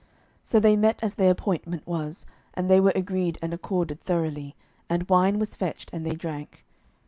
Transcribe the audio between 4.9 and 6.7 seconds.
wine was fetched, and they drank.